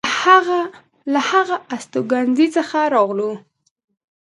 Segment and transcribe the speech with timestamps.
[1.13, 3.31] له هغه استوګنځي څخه راغلو.